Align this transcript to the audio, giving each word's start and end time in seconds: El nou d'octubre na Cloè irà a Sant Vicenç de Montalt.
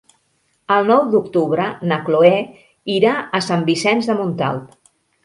El 0.75 0.87
nou 0.91 1.01
d'octubre 1.11 1.67
na 1.91 1.99
Cloè 2.07 2.31
irà 2.95 3.13
a 3.41 3.43
Sant 3.49 3.67
Vicenç 3.69 4.09
de 4.13 4.17
Montalt. 4.23 4.73